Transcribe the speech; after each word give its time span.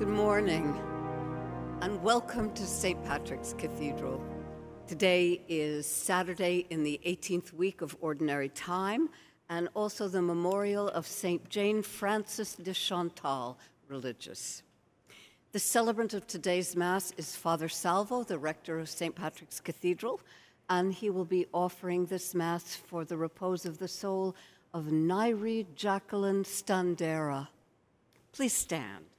Good 0.00 0.08
morning, 0.08 0.80
and 1.82 2.02
welcome 2.02 2.54
to 2.54 2.66
St. 2.66 3.04
Patrick's 3.04 3.52
Cathedral. 3.52 4.24
Today 4.86 5.42
is 5.46 5.86
Saturday 5.86 6.66
in 6.70 6.82
the 6.82 6.98
18th 7.04 7.52
week 7.52 7.82
of 7.82 7.94
Ordinary 8.00 8.48
Time, 8.48 9.10
and 9.50 9.68
also 9.74 10.08
the 10.08 10.22
memorial 10.22 10.88
of 10.88 11.06
St. 11.06 11.46
Jane 11.50 11.82
Frances 11.82 12.54
de 12.54 12.72
Chantal, 12.72 13.58
religious. 13.88 14.62
The 15.52 15.58
celebrant 15.58 16.14
of 16.14 16.26
today's 16.26 16.74
Mass 16.74 17.12
is 17.18 17.36
Father 17.36 17.68
Salvo, 17.68 18.22
the 18.22 18.38
rector 18.38 18.78
of 18.78 18.88
St. 18.88 19.14
Patrick's 19.14 19.60
Cathedral, 19.60 20.22
and 20.70 20.94
he 20.94 21.10
will 21.10 21.26
be 21.26 21.44
offering 21.52 22.06
this 22.06 22.34
Mass 22.34 22.74
for 22.74 23.04
the 23.04 23.18
repose 23.18 23.66
of 23.66 23.76
the 23.76 23.86
soul 23.86 24.34
of 24.72 24.86
Nairi 24.86 25.66
Jacqueline 25.74 26.44
Standera. 26.44 27.48
Please 28.32 28.54
stand. 28.54 29.09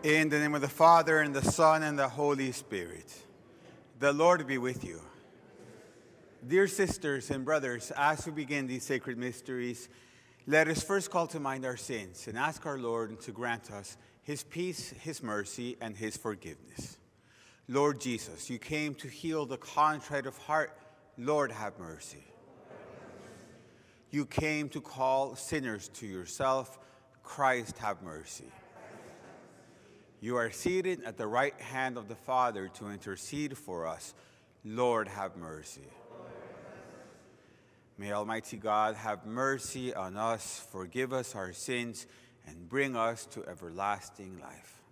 In 0.04 0.30
the 0.30 0.40
name 0.40 0.56
of 0.56 0.62
the 0.62 0.68
Father, 0.68 1.20
and 1.20 1.32
the 1.32 1.44
Son, 1.44 1.84
and 1.84 2.00
the 2.00 2.10
Holy 2.10 2.52
Spirit. 2.54 3.14
The 4.00 4.12
Lord 4.12 4.48
be 4.48 4.58
with 4.58 4.84
you. 4.84 5.00
Dear 6.48 6.68
sisters 6.68 7.30
and 7.30 7.46
brothers, 7.46 7.92
as 7.96 8.26
we 8.26 8.32
begin 8.32 8.66
these 8.66 8.84
sacred 8.84 9.20
mysteries, 9.20 9.90
let 10.48 10.68
us 10.68 10.82
first 10.82 11.12
call 11.12 11.28
to 11.28 11.40
mind 11.40 11.66
our 11.66 11.78
sins 11.78 12.28
and 12.28 12.36
ask 12.36 12.66
our 12.66 12.80
Lord 12.80 13.22
to 13.22 13.32
grant 13.32 13.70
us 13.70 13.96
his 14.24 14.44
peace, 14.44 14.90
his 14.90 15.22
mercy, 15.22 15.78
and 15.80 15.96
his 15.96 16.18
forgiveness. 16.18 16.98
Lord 17.68 18.02
Jesus, 18.02 18.50
you 18.50 18.58
came 18.58 18.96
to 18.96 19.08
heal 19.08 19.46
the 19.46 19.58
contrite 19.58 20.26
of 20.26 20.36
heart. 20.36 20.76
Lord, 21.16 21.52
have 21.52 21.78
mercy. 21.78 22.26
You 24.10 24.26
came 24.26 24.68
to 24.70 24.82
call 24.82 25.36
sinners 25.36 25.90
to 25.90 26.08
yourself. 26.08 26.80
Christ, 27.22 27.78
have 27.78 28.02
mercy. 28.02 28.52
You 30.24 30.38
are 30.38 30.52
seated 30.52 31.04
at 31.04 31.18
the 31.18 31.26
right 31.26 31.60
hand 31.60 31.98
of 31.98 32.08
the 32.08 32.16
Father 32.16 32.68
to 32.76 32.90
intercede 32.90 33.58
for 33.58 33.88
us. 33.88 34.14
Lord, 34.64 35.08
have 35.08 35.36
mercy. 35.36 35.88
May 37.98 38.12
Almighty 38.14 38.58
God 38.58 38.96
have 38.96 39.26
mercy 39.26 39.96
on 39.96 40.18
us, 40.18 40.66
forgive 40.72 41.12
us 41.12 41.36
our 41.36 41.54
sins, 41.54 42.06
and 42.46 42.70
bring 42.70 42.96
us 42.96 43.26
to 43.28 43.44
everlasting 43.48 44.40
life. 44.40 44.84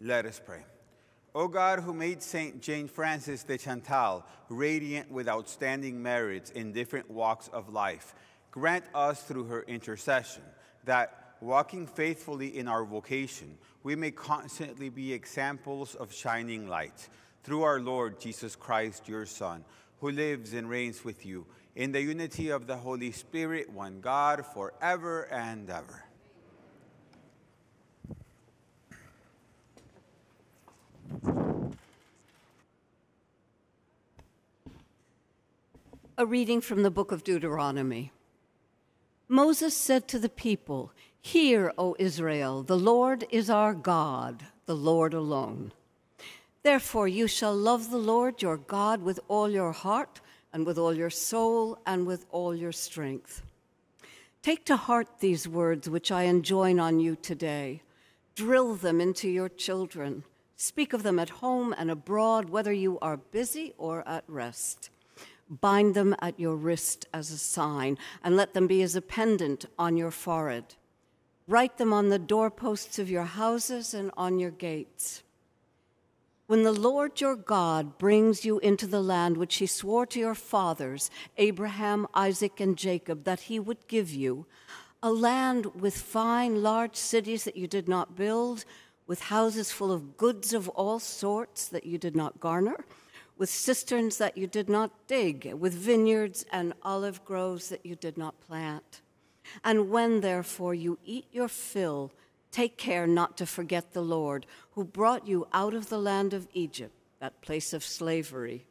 Let 0.00 0.26
us 0.26 0.40
pray. 0.44 0.62
O 1.34 1.48
God, 1.48 1.80
who 1.80 1.92
made 1.92 2.22
St. 2.22 2.62
Jane 2.62 2.86
Frances 2.86 3.42
de 3.42 3.58
Chantal 3.58 4.24
radiant 4.48 5.10
with 5.10 5.28
outstanding 5.28 6.00
merits 6.00 6.50
in 6.50 6.72
different 6.72 7.10
walks 7.10 7.48
of 7.48 7.68
life, 7.68 8.14
grant 8.52 8.84
us 8.94 9.22
through 9.24 9.44
her 9.44 9.62
intercession 9.62 10.42
that, 10.84 11.27
walking 11.40 11.86
faithfully 11.86 12.58
in 12.58 12.68
our 12.68 12.84
vocation, 12.84 13.56
we 13.82 13.94
may 13.96 14.10
constantly 14.10 14.88
be 14.88 15.12
examples 15.12 15.94
of 15.94 16.12
shining 16.12 16.68
light. 16.68 17.08
Through 17.44 17.62
our 17.62 17.80
Lord 17.80 18.20
Jesus 18.20 18.56
Christ, 18.56 19.08
your 19.08 19.24
Son, 19.24 19.64
who 20.00 20.10
lives 20.10 20.52
and 20.52 20.68
reigns 20.68 21.04
with 21.04 21.24
you 21.24 21.46
in 21.76 21.92
the 21.92 22.02
unity 22.02 22.50
of 22.50 22.66
the 22.66 22.76
Holy 22.76 23.12
Spirit, 23.12 23.70
one 23.70 24.00
God, 24.00 24.44
forever 24.44 25.22
and 25.30 25.70
ever. 25.70 26.04
A 36.18 36.26
reading 36.26 36.60
from 36.60 36.82
the 36.82 36.90
book 36.90 37.12
of 37.12 37.22
Deuteronomy. 37.22 38.10
Moses 39.28 39.76
said 39.76 40.08
to 40.08 40.18
the 40.18 40.28
people, 40.28 40.90
Hear, 41.22 41.72
O 41.76 41.96
Israel, 41.98 42.62
the 42.62 42.78
Lord 42.78 43.26
is 43.30 43.50
our 43.50 43.74
God, 43.74 44.46
the 44.66 44.76
Lord 44.76 45.14
alone. 45.14 45.72
Therefore, 46.62 47.08
you 47.08 47.26
shall 47.26 47.54
love 47.54 47.90
the 47.90 47.98
Lord 47.98 48.42
your 48.42 48.56
God 48.56 49.02
with 49.02 49.20
all 49.28 49.48
your 49.50 49.72
heart, 49.72 50.20
and 50.52 50.64
with 50.64 50.78
all 50.78 50.94
your 50.94 51.10
soul, 51.10 51.78
and 51.86 52.06
with 52.06 52.24
all 52.30 52.54
your 52.54 52.72
strength. 52.72 53.42
Take 54.42 54.64
to 54.66 54.76
heart 54.76 55.20
these 55.20 55.46
words 55.46 55.90
which 55.90 56.10
I 56.10 56.22
enjoin 56.22 56.80
on 56.80 57.00
you 57.00 57.16
today. 57.16 57.82
Drill 58.34 58.76
them 58.76 59.00
into 59.00 59.28
your 59.28 59.48
children. 59.48 60.24
Speak 60.56 60.92
of 60.92 61.02
them 61.02 61.18
at 61.18 61.28
home 61.28 61.74
and 61.76 61.90
abroad, 61.90 62.48
whether 62.48 62.72
you 62.72 62.98
are 63.00 63.16
busy 63.16 63.74
or 63.76 64.06
at 64.08 64.24
rest. 64.26 64.90
Bind 65.50 65.94
them 65.94 66.14
at 66.20 66.38
your 66.38 66.56
wrist 66.56 67.06
as 67.12 67.30
a 67.30 67.38
sign, 67.38 67.98
and 68.22 68.36
let 68.36 68.54
them 68.54 68.66
be 68.66 68.82
as 68.82 68.96
a 68.96 69.02
pendant 69.02 69.66
on 69.78 69.96
your 69.96 70.10
forehead. 70.10 70.74
Write 71.48 71.78
them 71.78 71.94
on 71.94 72.10
the 72.10 72.18
doorposts 72.18 72.98
of 72.98 73.08
your 73.08 73.24
houses 73.24 73.94
and 73.94 74.10
on 74.18 74.38
your 74.38 74.50
gates. 74.50 75.22
When 76.46 76.62
the 76.62 76.72
Lord 76.72 77.22
your 77.22 77.36
God 77.36 77.96
brings 77.96 78.44
you 78.44 78.58
into 78.58 78.86
the 78.86 79.00
land 79.00 79.38
which 79.38 79.56
he 79.56 79.66
swore 79.66 80.04
to 80.06 80.18
your 80.18 80.34
fathers, 80.34 81.10
Abraham, 81.38 82.06
Isaac, 82.12 82.60
and 82.60 82.76
Jacob, 82.76 83.24
that 83.24 83.40
he 83.40 83.58
would 83.58 83.88
give 83.88 84.10
you, 84.10 84.44
a 85.02 85.10
land 85.10 85.74
with 85.74 85.96
fine, 85.96 86.62
large 86.62 86.96
cities 86.96 87.44
that 87.44 87.56
you 87.56 87.66
did 87.66 87.88
not 87.88 88.14
build, 88.14 88.66
with 89.06 89.22
houses 89.22 89.72
full 89.72 89.90
of 89.90 90.18
goods 90.18 90.52
of 90.52 90.68
all 90.70 90.98
sorts 90.98 91.66
that 91.68 91.86
you 91.86 91.96
did 91.96 92.14
not 92.14 92.40
garner, 92.40 92.84
with 93.38 93.48
cisterns 93.48 94.18
that 94.18 94.36
you 94.36 94.46
did 94.46 94.68
not 94.68 95.06
dig, 95.06 95.54
with 95.54 95.72
vineyards 95.72 96.44
and 96.52 96.74
olive 96.82 97.24
groves 97.24 97.70
that 97.70 97.86
you 97.86 97.96
did 97.96 98.18
not 98.18 98.38
plant. 98.40 99.00
And 99.64 99.90
when, 99.90 100.20
therefore, 100.20 100.74
you 100.74 100.98
eat 101.04 101.26
your 101.32 101.48
fill, 101.48 102.12
take 102.50 102.76
care 102.76 103.06
not 103.06 103.36
to 103.36 103.46
forget 103.46 103.92
the 103.92 104.02
Lord, 104.02 104.46
who 104.72 104.84
brought 104.84 105.26
you 105.26 105.46
out 105.52 105.74
of 105.74 105.88
the 105.88 105.98
land 105.98 106.32
of 106.32 106.48
Egypt, 106.54 106.94
that 107.20 107.40
place 107.40 107.72
of 107.72 107.84
slavery. 107.84 108.66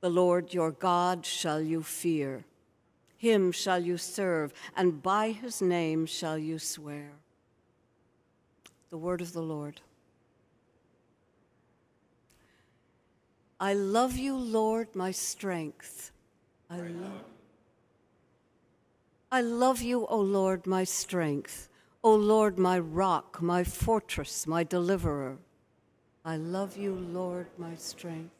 The 0.00 0.10
Lord 0.10 0.52
your 0.52 0.70
God 0.70 1.24
shall 1.24 1.60
you 1.60 1.82
fear. 1.82 2.44
Him 3.16 3.52
shall 3.52 3.82
you 3.82 3.96
serve, 3.96 4.52
and 4.76 5.02
by 5.02 5.30
his 5.30 5.62
name 5.62 6.04
shall 6.04 6.36
you 6.36 6.58
swear. 6.58 7.12
The 8.90 8.98
word 8.98 9.20
of 9.22 9.32
the 9.32 9.42
Lord. 9.42 9.80
I 13.58 13.72
love 13.72 14.18
you, 14.18 14.36
Lord, 14.36 14.94
my 14.94 15.10
strength. 15.10 16.10
I 16.68 16.76
love. 16.76 17.24
I 19.34 19.40
love 19.40 19.82
you, 19.82 20.06
O 20.06 20.20
Lord, 20.20 20.64
my 20.64 20.84
strength. 20.84 21.68
O 22.04 22.14
Lord, 22.14 22.56
my 22.56 22.78
rock, 22.78 23.42
my 23.42 23.64
fortress, 23.64 24.46
my 24.46 24.62
deliverer. 24.62 25.38
I 26.24 26.36
love 26.36 26.76
you, 26.76 26.94
Lord, 26.94 27.48
my 27.58 27.74
strength. 27.74 28.30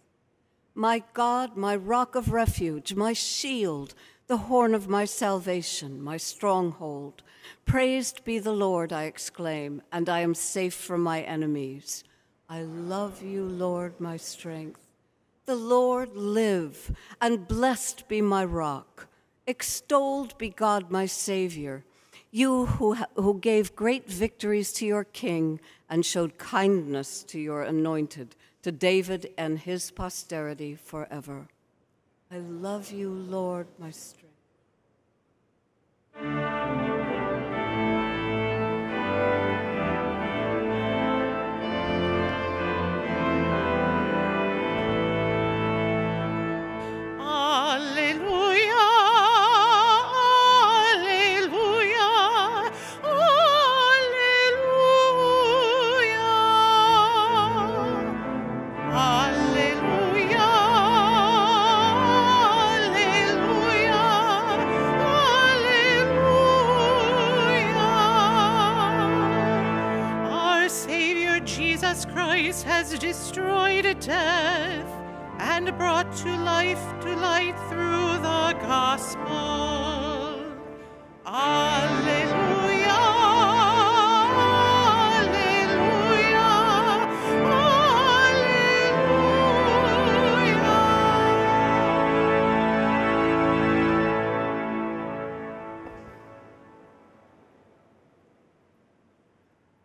My 0.72 1.02
God, 1.12 1.56
my 1.56 1.74
rock 1.74 2.14
of 2.14 2.32
refuge, 2.32 2.94
my 2.94 3.12
shield, 3.12 3.96
the 4.28 4.36
horn 4.36 4.72
of 4.72 4.86
my 4.86 5.04
salvation, 5.04 6.00
my 6.00 6.16
stronghold. 6.16 7.24
Praised 7.66 8.22
be 8.22 8.38
the 8.38 8.52
Lord, 8.52 8.92
I 8.92 9.06
exclaim, 9.06 9.82
and 9.90 10.08
I 10.08 10.20
am 10.20 10.32
safe 10.32 10.74
from 10.74 11.00
my 11.00 11.22
enemies. 11.22 12.04
I 12.48 12.62
love 12.62 13.20
you, 13.20 13.42
Lord, 13.42 13.98
my 13.98 14.16
strength. 14.16 14.78
The 15.46 15.56
Lord 15.56 16.14
live, 16.14 16.92
and 17.20 17.48
blessed 17.48 18.06
be 18.06 18.20
my 18.20 18.44
rock. 18.44 19.08
Extolled 19.46 20.36
be 20.38 20.48
God, 20.48 20.90
my 20.90 21.06
Savior, 21.06 21.84
you 22.30 22.66
who, 22.66 22.94
who 23.14 23.38
gave 23.38 23.76
great 23.76 24.08
victories 24.08 24.72
to 24.72 24.86
your 24.86 25.04
king 25.04 25.60
and 25.88 26.04
showed 26.04 26.38
kindness 26.38 27.22
to 27.24 27.38
your 27.38 27.62
anointed, 27.62 28.34
to 28.62 28.72
David 28.72 29.32
and 29.36 29.58
his 29.58 29.90
posterity 29.90 30.74
forever. 30.74 31.46
I 32.30 32.38
love 32.38 32.90
you, 32.90 33.10
Lord, 33.10 33.66
my 33.78 33.90
strength. 33.90 34.24
Has 72.84 72.98
destroyed 72.98 73.84
death 74.00 74.86
and 75.38 75.66
brought 75.78 76.14
to 76.14 76.36
life 76.36 76.84
to 77.00 77.16
light 77.16 77.56
through 77.70 78.18
the 78.20 78.52
gospel. 78.60 79.24
Alleluia. 81.26 82.44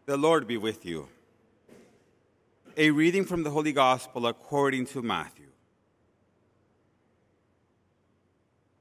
The 0.06 0.18
Lord 0.18 0.48
be 0.48 0.57
with 0.57 0.86
you. 0.86 1.07
A 2.81 2.92
reading 2.92 3.26
from 3.26 3.44
the 3.44 3.50
Holy 3.50 3.74
Gospel 3.74 4.26
according 4.26 4.86
to 4.86 5.02
Matthew. 5.02 5.48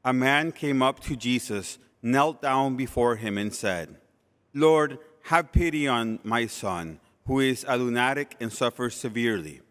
A 0.05 0.13
man 0.13 0.53
came 0.53 0.83
up 0.83 1.01
to 1.01 1.17
Jesus, 1.17 1.79
knelt 2.01 2.41
down 2.41 2.77
before 2.77 3.17
him, 3.17 3.37
and 3.37 3.53
said, 3.53 3.97
Lord, 4.55 5.01
have 5.23 5.51
pity 5.51 5.89
on 5.89 6.21
my 6.23 6.47
son, 6.47 7.01
who 7.27 7.41
is 7.41 7.67
a 7.67 7.77
lunatic 7.77 8.37
and 8.39 8.53
suffers 8.53 8.95
severely. 8.95 9.63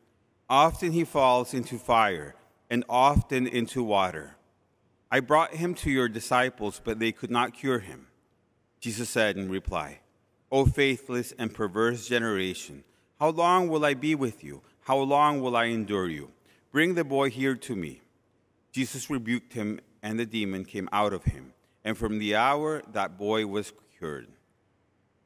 Often 0.49 0.91
he 0.91 1.05
falls 1.05 1.53
into 1.53 1.77
fire, 1.77 2.35
and 2.69 2.83
often 2.89 3.47
into 3.47 3.81
water. 3.81 4.35
I 5.09 5.21
brought 5.21 5.53
him 5.53 5.73
to 5.75 5.89
your 5.89 6.09
disciples, 6.09 6.81
but 6.83 6.99
they 6.99 7.13
could 7.13 7.31
not 7.31 7.53
cure 7.53 7.79
him. 7.79 8.07
Jesus 8.81 9.07
said 9.07 9.37
in 9.37 9.49
reply, 9.49 9.99
O 10.51 10.65
faithless 10.65 11.33
and 11.39 11.53
perverse 11.53 12.09
generation, 12.09 12.83
how 13.19 13.29
long 13.29 13.67
will 13.67 13.83
I 13.83 13.95
be 13.95 14.13
with 14.13 14.43
you? 14.43 14.61
How 14.81 14.99
long 14.99 15.41
will 15.41 15.57
I 15.57 15.65
endure 15.65 16.07
you? 16.07 16.29
Bring 16.71 16.93
the 16.93 17.03
boy 17.03 17.31
here 17.31 17.55
to 17.55 17.75
me. 17.75 18.01
Jesus 18.71 19.09
rebuked 19.09 19.53
him, 19.53 19.79
and 20.03 20.19
the 20.19 20.25
demon 20.25 20.63
came 20.65 20.87
out 20.91 21.13
of 21.13 21.23
him. 21.23 21.53
And 21.83 21.97
from 21.97 22.19
the 22.19 22.35
hour 22.35 22.83
that 22.93 23.17
boy 23.17 23.47
was 23.47 23.73
cured. 23.97 24.27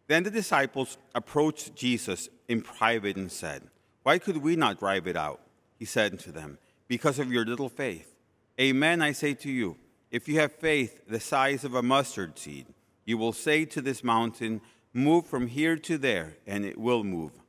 Then 0.07 0.23
the 0.23 0.31
disciples 0.31 0.97
approached 1.13 1.75
Jesus 1.75 2.29
in 2.47 2.61
private 2.61 3.17
and 3.17 3.31
said, 3.31 3.63
Why 4.03 4.19
could 4.19 4.37
we 4.37 4.55
not 4.55 4.79
drive 4.79 5.05
it 5.05 5.17
out? 5.17 5.41
He 5.77 5.85
said 5.85 6.17
to 6.19 6.31
them, 6.31 6.59
Because 6.87 7.19
of 7.19 7.31
your 7.31 7.45
little 7.45 7.69
faith. 7.69 8.15
Amen, 8.59 9.01
I 9.01 9.11
say 9.11 9.33
to 9.33 9.51
you, 9.51 9.75
if 10.11 10.29
you 10.29 10.39
have 10.39 10.53
faith 10.53 11.01
the 11.07 11.19
size 11.19 11.65
of 11.65 11.73
a 11.73 11.83
mustard 11.83 12.39
seed, 12.39 12.67
you 13.03 13.17
will 13.17 13.33
say 13.33 13.65
to 13.65 13.81
this 13.81 14.01
mountain, 14.01 14.61
Move 14.93 15.25
from 15.25 15.47
here 15.47 15.75
to 15.75 15.97
there, 15.97 16.37
and 16.47 16.63
it 16.63 16.77
will 16.77 17.03
move 17.03 17.40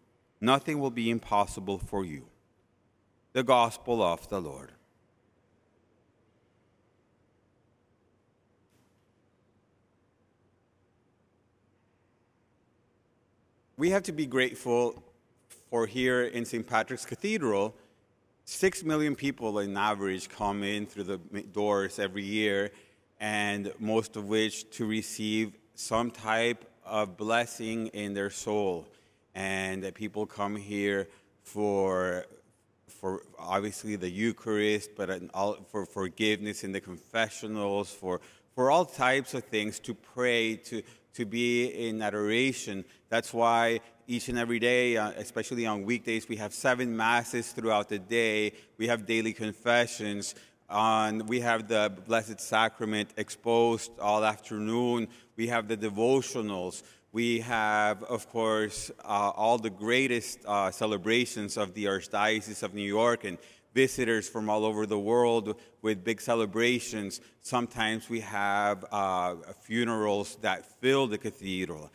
nothing 0.43 0.81
will 0.81 0.91
be 0.91 1.09
impossible 1.09 1.79
for 1.79 2.05
you. 2.05 2.27
The 3.33 3.45
Gospel 3.45 4.03
of 4.03 4.29
the 4.29 4.41
Lord. 4.41 4.73
We 13.79 13.91
have 13.91 14.03
to 14.03 14.13
be 14.13 14.27
grateful 14.27 15.03
for 15.71 15.87
here 15.87 16.25
in 16.25 16.45
St. 16.45 16.67
Patrick's 16.67 17.07
Cathedral, 17.07 17.75
six 18.45 18.85
million 18.85 19.17
people 19.17 19.59
on 19.59 19.77
average 19.77 20.29
come 20.29 20.63
in 20.63 20.87
through 20.87 21.05
the 21.05 21.19
doors 21.53 21.99
every 21.99 22.25
year, 22.25 22.71
and 23.19 23.73
most 23.79 24.17
of 24.17 24.27
which 24.27 24.71
to 24.73 24.87
receive 24.87 25.53
some 25.75 26.11
type 26.11 26.65
of 26.85 27.17
blessing 27.17 27.87
in 27.89 28.13
their 28.13 28.31
soul 28.31 28.87
and 29.35 29.83
that 29.83 29.95
people 29.95 30.27
come 30.27 30.57
here 30.57 31.09
for 31.43 32.27
for 32.87 33.23
obviously 33.37 33.97
the 33.97 34.09
Eucharist, 34.09 34.91
but 34.97 35.11
for 35.71 35.85
forgiveness 35.87 36.63
in 36.63 36.73
the 36.73 36.81
confessionals, 36.81 37.91
for 37.91 38.21
for 38.55 38.71
all 38.71 38.85
types 38.85 39.35
of 39.35 39.45
things 39.45 39.81
to 39.81 39.95
pray, 39.95 40.57
to 40.57 40.83
to 41.15 41.25
be 41.27 41.67
in 41.67 42.01
adoration. 42.01 42.85
That's 43.09 43.35
why 43.35 43.81
each 44.07 44.29
and 44.29 44.39
every 44.39 44.59
day, 44.59 44.97
uh, 44.97 45.11
especially 45.17 45.67
on 45.67 45.85
weekdays, 45.85 46.29
we 46.29 46.37
have 46.37 46.53
seven 46.53 46.97
masses 46.97 47.53
throughout 47.53 47.89
the 47.89 47.99
day. 47.99 48.53
We 48.79 48.89
have 48.89 49.07
daily 49.07 49.33
confessions. 49.33 50.35
On 50.71 51.27
we 51.27 51.41
have 51.41 51.69
the 51.69 51.93
Blessed 52.07 52.41
Sacrament 52.41 53.11
exposed 53.17 53.91
all 54.01 54.25
afternoon. 54.25 55.09
We 55.37 55.49
have 55.49 55.69
the 55.69 55.77
devotionals. 55.77 56.83
We 57.13 57.41
have, 57.41 58.03
of 58.05 58.27
course, 58.31 58.91
uh, 59.05 59.33
all 59.37 59.59
the 59.59 59.69
greatest 59.69 60.39
uh, 60.47 60.71
celebrations 60.71 61.59
of 61.59 61.75
the 61.75 61.85
Archdiocese 61.85 62.63
of 62.63 62.73
New 62.73 62.89
York 62.89 63.25
and 63.25 63.37
visitors 63.75 64.31
from 64.31 64.49
all 64.49 64.65
over 64.65 64.87
the 64.87 64.99
world 64.99 65.61
with 65.83 66.05
big 66.05 66.23
celebrations. 66.23 67.21
Sometimes 67.43 68.09
we 68.09 68.21
have 68.21 68.87
uh, 68.91 69.35
funerals 69.61 70.37
that 70.41 70.65
fill 70.81 71.07
the 71.07 71.19
cathedral. 71.19 71.91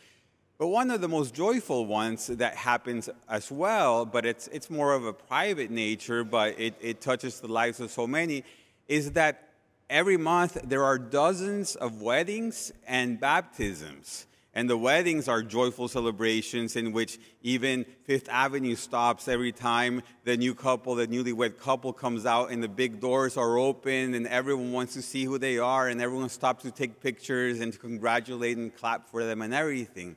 But 0.56 0.68
one 0.68 0.88
of 0.92 1.00
the 1.00 1.08
most 1.08 1.34
joyful 1.34 1.86
ones 1.86 2.28
that 2.28 2.54
happens 2.54 3.08
as 3.28 3.50
well, 3.50 4.06
but 4.06 4.24
it's, 4.24 4.46
it's 4.48 4.70
more 4.70 4.92
of 4.94 5.04
a 5.04 5.12
private 5.12 5.72
nature, 5.72 6.22
but 6.22 6.58
it, 6.60 6.74
it 6.80 7.00
touches 7.00 7.40
the 7.40 7.48
lives 7.48 7.80
of 7.80 7.90
so 7.90 8.06
many, 8.06 8.44
is 8.86 9.12
that 9.12 9.48
every 9.90 10.16
month 10.16 10.60
there 10.62 10.84
are 10.84 10.96
dozens 10.96 11.74
of 11.74 12.02
weddings 12.02 12.70
and 12.86 13.18
baptisms. 13.18 14.26
And 14.58 14.68
the 14.68 14.76
weddings 14.76 15.28
are 15.28 15.40
joyful 15.40 15.86
celebrations 15.86 16.74
in 16.74 16.90
which 16.90 17.20
even 17.42 17.86
Fifth 18.02 18.28
Avenue 18.28 18.74
stops 18.74 19.28
every 19.28 19.52
time 19.52 20.02
the 20.24 20.36
new 20.36 20.52
couple, 20.52 20.96
the 20.96 21.06
newlywed 21.06 21.60
couple 21.60 21.92
comes 21.92 22.26
out 22.26 22.50
and 22.50 22.60
the 22.60 22.68
big 22.68 22.98
doors 22.98 23.36
are 23.36 23.56
open 23.56 24.14
and 24.14 24.26
everyone 24.26 24.72
wants 24.72 24.94
to 24.94 25.00
see 25.00 25.22
who 25.22 25.38
they 25.38 25.60
are 25.60 25.86
and 25.86 26.02
everyone 26.02 26.28
stops 26.28 26.64
to 26.64 26.72
take 26.72 27.00
pictures 27.00 27.60
and 27.60 27.72
to 27.72 27.78
congratulate 27.78 28.56
and 28.56 28.74
clap 28.74 29.08
for 29.08 29.22
them 29.22 29.42
and 29.42 29.54
everything. 29.54 30.16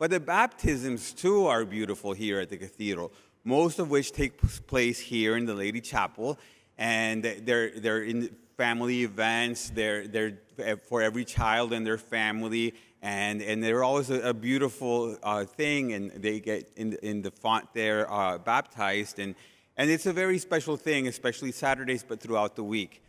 But 0.00 0.10
the 0.10 0.18
baptisms 0.18 1.12
too 1.12 1.46
are 1.46 1.64
beautiful 1.64 2.12
here 2.12 2.40
at 2.40 2.48
the 2.48 2.56
cathedral, 2.56 3.12
most 3.44 3.78
of 3.78 3.88
which 3.88 4.10
take 4.10 4.40
place 4.66 4.98
here 4.98 5.36
in 5.36 5.46
the 5.46 5.54
Lady 5.54 5.80
Chapel. 5.80 6.40
And 6.76 7.22
they're, 7.22 7.70
they're 7.70 8.02
in 8.02 8.34
family 8.56 9.04
events, 9.04 9.70
they're, 9.70 10.08
they're 10.08 10.38
eh, 10.58 10.74
for 10.88 11.02
every 11.02 11.24
child 11.24 11.72
and 11.72 11.86
their 11.86 11.98
family 11.98 12.74
and 13.06 13.40
and 13.40 13.62
they're 13.62 13.84
always 13.84 14.10
a, 14.10 14.30
a 14.30 14.34
beautiful 14.34 15.16
uh, 15.22 15.44
thing, 15.44 15.92
and 15.92 16.10
they 16.10 16.40
get 16.40 16.68
in 16.74 16.94
in 17.02 17.22
the 17.22 17.30
font 17.30 17.72
there 17.72 18.12
uh, 18.12 18.36
baptized, 18.36 19.20
and 19.20 19.36
and 19.76 19.88
it's 19.90 20.06
a 20.06 20.12
very 20.12 20.38
special 20.38 20.76
thing, 20.76 21.06
especially 21.06 21.52
Saturdays, 21.52 22.02
but 22.02 22.20
throughout 22.20 22.56
the 22.56 22.64
week. 22.64 23.02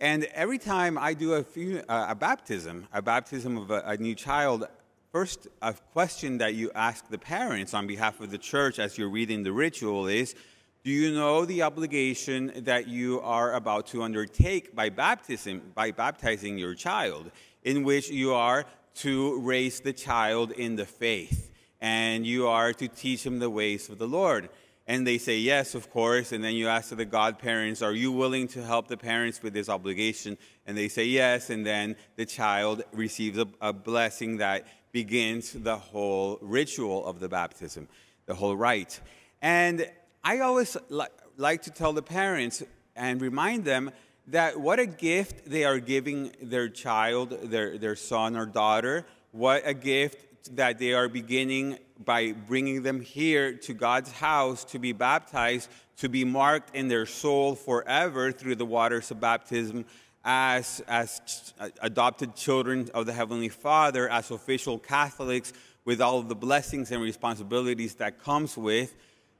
And 0.00 0.24
every 0.32 0.58
time 0.58 0.96
I 0.96 1.12
do 1.12 1.34
a, 1.34 1.44
few, 1.44 1.82
uh, 1.88 2.06
a 2.08 2.14
baptism, 2.14 2.88
a 2.92 3.02
baptism 3.02 3.58
of 3.58 3.70
a, 3.70 3.82
a 3.84 3.96
new 3.98 4.14
child, 4.14 4.66
first 5.12 5.48
a 5.60 5.74
question 5.92 6.38
that 6.38 6.54
you 6.54 6.70
ask 6.74 7.06
the 7.08 7.18
parents 7.18 7.74
on 7.74 7.86
behalf 7.86 8.20
of 8.20 8.30
the 8.30 8.38
church 8.38 8.78
as 8.78 8.96
you're 8.96 9.10
reading 9.10 9.42
the 9.42 9.52
ritual 9.52 10.06
is 10.06 10.34
do 10.82 10.90
you 10.90 11.12
know 11.12 11.44
the 11.44 11.62
obligation 11.62 12.50
that 12.56 12.88
you 12.88 13.20
are 13.20 13.52
about 13.52 13.86
to 13.88 14.02
undertake 14.02 14.74
by 14.74 14.88
baptism 14.88 15.60
by 15.74 15.90
baptizing 15.90 16.56
your 16.56 16.74
child 16.74 17.30
in 17.62 17.84
which 17.84 18.10
you 18.10 18.32
are 18.32 18.64
to 18.96 19.40
raise 19.40 19.80
the 19.80 19.92
child 19.92 20.52
in 20.52 20.76
the 20.76 20.86
faith 20.86 21.50
and 21.80 22.26
you 22.26 22.46
are 22.46 22.72
to 22.72 22.88
teach 22.88 23.26
him 23.26 23.38
the 23.38 23.50
ways 23.50 23.88
of 23.88 23.98
the 23.98 24.06
Lord. 24.06 24.48
And 24.86 25.06
they 25.06 25.18
say 25.18 25.38
yes 25.38 25.74
of 25.74 25.90
course. 25.90 26.32
And 26.32 26.42
then 26.42 26.54
you 26.54 26.68
ask 26.68 26.94
the 26.94 27.04
godparents 27.04 27.82
are 27.82 27.92
you 27.92 28.12
willing 28.12 28.48
to 28.48 28.64
help 28.64 28.88
the 28.88 28.96
parents 28.96 29.42
with 29.42 29.52
this 29.52 29.68
obligation? 29.68 30.38
And 30.66 30.76
they 30.76 30.88
say 30.88 31.04
yes. 31.04 31.50
And 31.50 31.66
then 31.66 31.96
the 32.16 32.26
child 32.26 32.82
receives 32.92 33.38
a, 33.38 33.48
a 33.60 33.72
blessing 33.72 34.38
that 34.38 34.66
begins 34.92 35.52
the 35.52 35.76
whole 35.76 36.38
ritual 36.40 37.04
of 37.06 37.18
the 37.20 37.28
baptism 37.28 37.88
the 38.26 38.34
whole 38.34 38.56
rite. 38.56 39.00
And 39.40 39.90
I 40.22 40.40
always 40.40 40.76
li- 40.88 41.06
like 41.36 41.62
to 41.62 41.70
tell 41.70 41.92
the 41.92 42.02
parents 42.02 42.62
and 42.94 43.20
remind 43.20 43.64
them 43.64 43.90
that 44.28 44.60
what 44.60 44.78
a 44.78 44.86
gift 44.86 45.50
they 45.50 45.64
are 45.64 45.78
giving 45.78 46.32
their 46.40 46.68
child, 46.68 47.30
their, 47.42 47.76
their 47.78 47.96
son 47.96 48.36
or 48.36 48.46
daughter, 48.46 49.04
what 49.32 49.62
a 49.64 49.74
gift 49.74 50.56
that 50.56 50.78
they 50.78 50.92
are 50.92 51.08
beginning 51.08 51.78
by 52.04 52.32
bringing 52.32 52.82
them 52.82 53.00
here 53.00 53.54
to 53.54 53.74
God's 53.74 54.12
house 54.12 54.64
to 54.64 54.78
be 54.78 54.92
baptized, 54.92 55.68
to 55.98 56.08
be 56.08 56.24
marked 56.24 56.74
in 56.74 56.88
their 56.88 57.06
soul 57.06 57.54
forever 57.54 58.32
through 58.32 58.56
the 58.56 58.66
waters 58.66 59.10
of 59.10 59.20
baptism 59.20 59.84
as, 60.24 60.82
as 60.86 61.52
uh, 61.58 61.68
adopted 61.80 62.36
children 62.36 62.88
of 62.94 63.06
the 63.06 63.12
Heavenly 63.12 63.48
Father, 63.48 64.08
as 64.08 64.30
official 64.30 64.78
Catholics, 64.78 65.52
with 65.84 66.00
all 66.00 66.18
of 66.18 66.28
the 66.28 66.34
blessings 66.36 66.92
and 66.92 67.02
responsibilities 67.02 67.96
that 67.96 68.22
comes 68.22 68.56
with. 68.56 68.94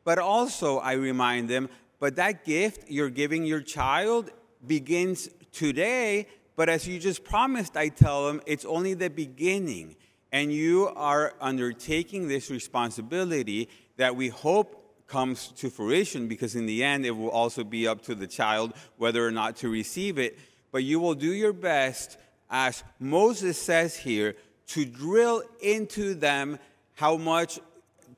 But 0.05 0.19
also, 0.19 0.79
I 0.79 0.95
remind 0.95 1.49
them, 1.49 1.69
but 2.01 2.17
that 2.17 2.45
gift 2.45 2.91
you're 2.91 3.11
giving 3.11 3.45
your 3.45 3.61
child 3.61 4.31
begins 4.67 5.29
today. 5.53 6.27
But 6.57 6.69
as 6.69 6.87
you 6.87 6.99
just 6.99 7.25
promised, 7.25 7.77
I 7.77 7.89
tell 7.89 8.27
them 8.27 8.41
it's 8.47 8.65
only 8.65 8.95
the 8.95 9.11
beginning. 9.11 9.97
And 10.31 10.53
you 10.53 10.89
are 10.97 11.35
undertaking 11.41 12.29
this 12.29 12.51
responsibility 12.51 13.69
that 13.97 14.17
we 14.17 14.29
hope 14.29 15.07
comes 15.07 15.49
to 15.49 15.69
fruition 15.69 16.27
because 16.27 16.55
in 16.57 16.65
the 16.65 16.83
end, 16.83 17.05
it 17.05 17.11
will 17.11 17.31
also 17.31 17.65
be 17.65 17.87
up 17.87 18.01
to 18.03 18.15
the 18.15 18.27
child 18.27 18.73
whether 18.97 19.27
or 19.27 19.31
not 19.31 19.57
to 19.57 19.69
receive 19.69 20.19
it. 20.19 20.39
But 20.71 20.85
you 20.85 21.01
will 21.01 21.15
do 21.15 21.33
your 21.33 21.53
best, 21.53 22.17
as 22.49 22.83
Moses 22.99 23.61
says 23.61 23.95
here, 23.95 24.37
to 24.69 24.87
drill 24.87 25.43
into 25.61 26.15
them 26.15 26.59
how 26.95 27.19
much 27.19 27.61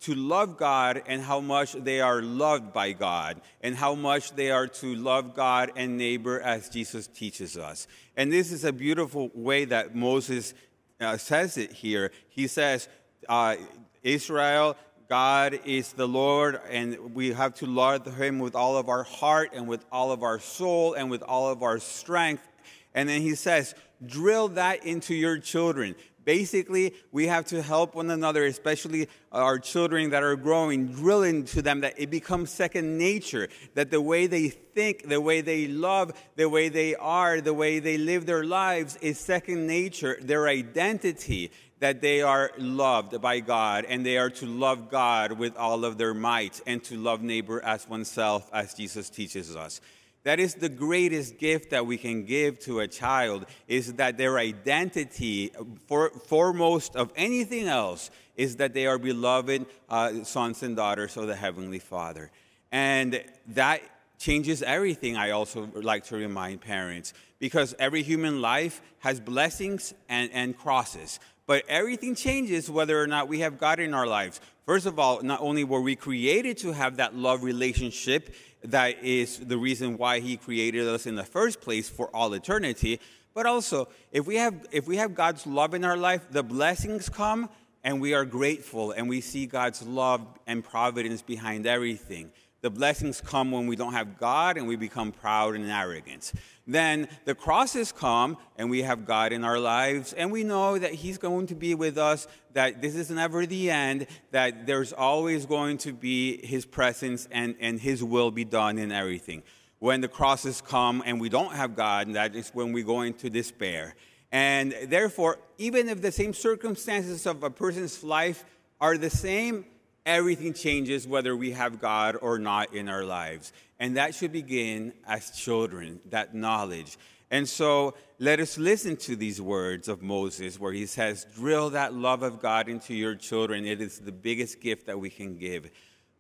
to 0.01 0.15
love 0.15 0.57
God 0.57 1.03
and 1.07 1.23
how 1.23 1.41
much 1.41 1.73
they 1.73 2.01
are 2.01 2.23
loved 2.23 2.73
by 2.73 2.93
God 2.93 3.41
and 3.61 3.75
how 3.75 3.95
much 3.95 4.33
they 4.33 4.51
are 4.51 4.67
to 4.67 4.95
love 4.95 5.35
God 5.35 5.73
and 5.77 5.97
neighbor 5.97 6.41
as 6.41 6.69
Jesus 6.69 7.07
teaches 7.07 7.57
us. 7.57 7.87
And 8.17 8.33
this 8.33 8.53
is 8.53 8.65
a 8.65 8.73
beautiful 8.73 9.31
way 9.35 9.65
that 9.67 9.95
Moses 9.95 10.55
uh, 11.01 11.17
says 11.17 11.57
it 11.57 11.73
here. 11.73 12.11
He 12.29 12.47
says, 12.47 12.89
uh, 13.29 13.57
Israel, 14.03 14.77
God 15.09 15.61
is 15.65 15.93
the 15.93 16.09
Lord, 16.09 16.61
and 16.71 17.15
we 17.15 17.33
have 17.33 17.55
to 17.57 17.67
love 17.67 18.07
Him 18.17 18.39
with 18.39 18.55
all 18.55 18.77
of 18.77 18.89
our 18.89 19.03
heart 19.03 19.51
and 19.55 19.69
with 19.69 19.85
all 19.93 20.13
of 20.13 20.23
our 20.23 20.39
soul 20.39 20.95
and 20.95 21.11
with 21.11 21.23
all 21.23 21.51
of 21.51 21.63
our 21.63 21.79
strength. 21.79 22.47
And 22.95 23.09
then 23.09 23.21
He 23.21 23.35
says, 23.35 23.75
drill 24.05 24.49
that 24.49 24.85
into 24.85 25.15
your 25.15 25.39
children. 25.39 25.95
Basically, 26.25 26.95
we 27.13 27.27
have 27.27 27.45
to 27.47 27.63
help 27.63 27.95
one 27.95 28.11
another, 28.11 28.45
especially 28.47 29.09
our 29.33 29.59
children 29.59 30.11
that 30.11 30.23
are 30.23 30.37
growing, 30.37 30.89
drill 30.89 31.23
into 31.23 31.63
them 31.63 31.81
that 31.81 31.95
it 31.99 32.11
becomes 32.11 32.51
second 32.51 32.97
nature, 32.97 33.49
that 33.75 33.91
the 33.91 34.01
way 34.01 34.27
they 34.27 34.49
think, 34.49 35.09
the 35.09 35.21
way 35.21 35.41
they 35.41 35.67
love, 35.67 36.13
the 36.37 36.49
way 36.49 36.69
they 36.69 36.95
are, 36.95 37.41
the 37.41 37.55
way 37.55 37.79
they 37.79 37.99
live 37.99 38.27
their 38.27 38.45
lives 38.45 38.97
is 39.03 39.19
second 39.19 39.67
nature, 39.67 40.17
their 40.21 40.49
identity, 40.49 41.51
that 41.81 42.01
they 42.01 42.23
are 42.23 42.51
loved 42.57 43.21
by 43.21 43.41
God 43.41 43.85
and 43.87 44.07
they 44.07 44.17
are 44.17 44.31
to 44.31 44.47
love 44.47 44.91
God 44.91 45.33
with 45.33 45.57
all 45.57 45.85
of 45.85 45.99
their 45.99 46.15
might 46.15 46.61
and 46.67 46.83
to 46.85 46.97
love 46.97 47.21
neighbor 47.21 47.63
as 47.63 47.87
oneself, 47.87 48.49
as 48.53 48.73
Jesus 48.73 49.11
teaches 49.11 49.55
us. 49.55 49.83
That 50.25 50.41
is 50.41 50.55
the 50.55 50.71
greatest 50.71 51.39
gift 51.39 51.71
that 51.71 51.87
we 51.87 51.99
can 51.99 52.25
give 52.25 52.59
to 52.61 52.81
a 52.81 52.89
child 52.89 53.45
is 53.69 53.95
that 53.95 54.17
their 54.17 54.39
identity, 54.39 55.53
for, 55.87 56.11
foremost 56.11 56.97
of 56.97 57.13
anything 57.15 57.69
else, 57.69 58.11
is 58.35 58.57
that 58.57 58.73
they 58.73 58.87
are 58.87 58.99
beloved 58.99 59.67
uh, 59.89 60.25
sons 60.25 60.63
and 60.63 60.77
daughters 60.77 61.17
of 61.19 61.27
the 61.27 61.37
Heavenly 61.37 61.79
Father. 61.79 62.31
And 62.73 63.23
that 63.49 63.83
changes 64.19 64.63
everything, 64.63 65.17
I 65.17 65.31
also 65.31 65.69
like 65.75 66.05
to 66.07 66.17
remind 66.17 66.63
parents, 66.63 67.13
because 67.39 67.75
every 67.79 68.03
human 68.03 68.41
life 68.41 68.81
has 69.01 69.21
blessings 69.21 69.93
and, 70.09 70.31
and 70.33 70.57
crosses. 70.57 71.21
But 71.47 71.65
everything 71.69 72.15
changes 72.15 72.71
whether 72.71 72.99
or 72.99 73.07
not 73.07 73.29
we 73.29 73.41
have 73.41 73.59
God 73.59 73.79
in 73.79 73.93
our 73.93 74.07
lives. 74.07 74.41
First 74.65 74.87
of 74.87 74.99
all, 74.99 75.23
not 75.23 75.43
only 75.43 75.63
were 75.63 75.83
we 75.83 75.95
created 75.95 76.57
to 76.59 76.73
have 76.73 76.97
that 76.97 77.15
love 77.15 77.43
relationship, 77.43 78.35
that 78.65 79.03
is 79.05 79.39
the 79.39 79.59
reason 79.59 79.97
why 79.99 80.21
he 80.21 80.37
created 80.37 80.87
us 80.89 81.07
in 81.07 81.15
the 81.15 81.25
first 81.25 81.61
place 81.61 81.89
for 81.89 82.09
all 82.15 82.33
eternity, 82.33 83.01
but 83.35 83.47
also 83.47 83.89
if 84.13 84.27
we 84.27 84.37
have 84.37 84.67
if 84.73 84.87
we 84.87 84.97
have 84.97 85.15
God's 85.15 85.47
love 85.47 85.75
in 85.75 85.85
our 85.85 85.97
life, 85.97 86.23
the 86.31 86.43
blessings 86.43 87.09
come 87.09 87.49
and 87.83 88.01
we 88.01 88.15
are 88.15 88.25
grateful 88.25 88.93
and 88.93 89.09
we 89.09 89.21
see 89.21 89.47
God's 89.47 89.83
love 89.83 90.27
and 90.47 90.65
providence 90.65 91.21
behind 91.21 91.67
everything. 91.67 92.31
The 92.65 92.71
blessings 92.71 93.21
come 93.21 93.51
when 93.51 93.67
we 93.67 93.77
don't 93.77 93.93
have 93.93 94.19
God 94.19 94.57
and 94.57 94.67
we 94.67 94.77
become 94.77 95.13
proud 95.13 95.55
and 95.55 95.71
arrogant. 95.71 96.33
Then 96.67 97.09
the 97.27 97.35
crosses 97.35 97.93
come 97.93 98.39
and 98.57 98.71
we 98.71 98.81
have 98.81 99.05
God 99.05 99.35
in 99.35 99.45
our 99.45 99.59
lives 99.59 100.15
and 100.15 100.33
we 100.33 100.45
know 100.45 100.79
that 100.79 100.95
He's 100.95 101.19
going 101.19 101.49
to 101.49 101.55
be 101.55 101.75
with 101.75 101.99
us, 101.99 102.27
that 102.55 102.81
this 102.81 102.95
is 102.95 103.11
never 103.11 103.45
the 103.45 103.71
end, 103.71 104.07
that 104.31 104.67
there's 104.67 104.95
always 104.95 105.45
going 105.45 105.77
to 105.77 105.93
be 105.93 106.39
His 106.47 106.65
presence 106.65 107.29
and, 107.31 107.55
and 107.61 107.79
His 107.79 108.03
will 108.03 108.31
be 108.31 108.47
done 108.47 108.79
in 108.79 108.93
everything. 108.93 109.43
When 109.79 110.01
the 110.01 110.09
crosses 110.09 110.63
come 110.63 111.03
and 111.05 111.21
we 111.21 111.29
don't 111.29 111.53
have 111.53 111.77
God, 111.77 112.15
that 112.15 112.35
is 112.35 112.49
when 112.55 112.73
we 112.73 112.83
go 112.83 113.03
into 113.03 113.29
despair. 113.29 113.95
And 114.33 114.75
therefore, 114.85 115.39
even 115.59 115.91
if 115.91 116.01
the 116.01 116.13
same 116.13 116.33
circumstances 116.33 117.27
of 117.27 117.43
a 117.43 117.51
person's 117.51 118.03
life 118.03 118.43
are 118.81 118.97
the 118.97 119.11
same, 119.11 119.67
everything 120.07 120.53
changes 120.53 121.07
whether 121.07 121.37
we 121.37 121.53
have 121.53 121.81
God 121.81 122.17
or 122.21 122.39
not 122.39 122.75
in 122.75 122.89
our 122.89 123.05
lives. 123.05 123.53
And 123.79 123.97
that 123.97 124.15
should 124.15 124.33
begin 124.33 124.93
as 125.07 125.31
children, 125.31 126.01
that 126.11 126.35
knowledge. 126.35 126.97
And 127.31 127.49
so 127.49 127.95
let 128.19 128.39
us 128.39 128.59
listen 128.59 128.97
to 128.99 129.17
these 129.17 129.41
words 129.41 129.89
of 129.89 130.03
Moses 130.03 130.61
where 130.61 130.73
he 130.73 130.87
says, 130.87 131.27
Drill 131.35 131.71
that 131.71 131.95
love 131.95 132.23
of 132.23 132.41
God 132.41 132.69
into 132.69 132.95
your 132.95 133.15
children. 133.15 133.67
It 133.67 133.81
is 133.81 133.99
the 133.99 134.13
biggest 134.13 134.61
gift 134.61 134.87
that 134.87 135.01
we 135.01 135.11
can 135.11 135.37
give. 135.37 135.71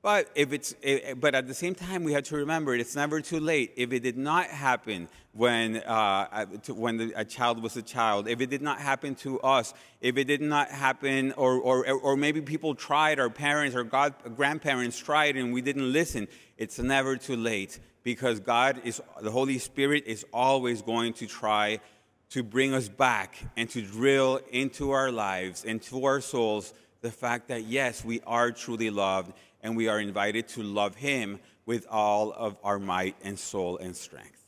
But 0.04 0.28
if 0.34 0.52
it's, 0.52 0.74
but 1.16 1.34
at 1.34 1.48
the 1.48 1.54
same 1.54 1.74
time, 1.74 2.04
we 2.04 2.12
have 2.12 2.24
to 2.24 2.36
remember 2.36 2.74
it's 2.74 2.94
never 2.94 3.22
too 3.22 3.40
late. 3.40 3.72
If 3.74 3.90
it 3.90 4.00
did 4.00 4.18
not 4.18 4.48
happen 4.48 5.08
when 5.32 5.78
uh, 5.78 6.44
when 6.68 7.10
a 7.16 7.24
child 7.24 7.62
was 7.62 7.74
a 7.78 7.82
child, 7.82 8.28
if 8.28 8.42
it 8.42 8.50
did 8.50 8.60
not 8.60 8.82
happen 8.82 9.14
to 9.24 9.40
us, 9.40 9.72
if 10.02 10.18
it 10.18 10.24
did 10.24 10.42
not 10.42 10.70
happen, 10.70 11.32
or 11.38 11.54
or 11.54 11.90
or 11.90 12.18
maybe 12.18 12.42
people 12.42 12.74
tried, 12.74 13.18
our 13.18 13.30
parents 13.30 13.74
or 13.74 13.82
God, 13.82 14.12
grandparents 14.36 14.98
tried, 14.98 15.38
and 15.38 15.54
we 15.54 15.62
didn't 15.62 15.90
listen. 15.90 16.28
It's 16.58 16.78
never 16.78 17.16
too 17.16 17.36
late 17.36 17.80
because 18.02 18.40
God 18.40 18.82
is 18.84 19.00
the 19.22 19.30
Holy 19.30 19.58
Spirit 19.58 20.04
is 20.04 20.26
always 20.34 20.82
going 20.82 21.14
to 21.14 21.26
try 21.26 21.80
to 22.28 22.42
bring 22.42 22.74
us 22.74 22.90
back 22.90 23.36
and 23.56 23.70
to 23.70 23.80
drill 23.80 24.38
into 24.50 24.90
our 24.90 25.10
lives, 25.10 25.64
into 25.64 26.04
our 26.04 26.20
souls, 26.20 26.74
the 27.04 27.10
fact 27.10 27.48
that 27.48 27.64
yes, 27.64 28.02
we 28.02 28.22
are 28.26 28.50
truly 28.50 28.88
loved 28.88 29.30
and 29.62 29.76
we 29.76 29.88
are 29.88 30.00
invited 30.00 30.48
to 30.48 30.62
love 30.62 30.94
Him 30.94 31.38
with 31.66 31.86
all 31.90 32.32
of 32.32 32.56
our 32.64 32.78
might 32.78 33.14
and 33.22 33.38
soul 33.38 33.76
and 33.76 33.94
strength. 33.94 34.46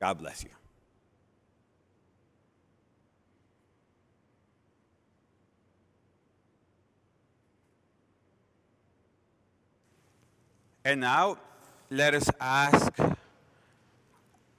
God 0.00 0.16
bless 0.16 0.42
you. 0.42 0.48
And 10.86 11.02
now, 11.02 11.36
let 11.90 12.14
us 12.14 12.30
ask 12.40 12.94